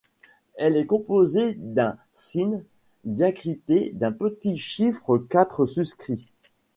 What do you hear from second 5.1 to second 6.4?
quatre suscrit.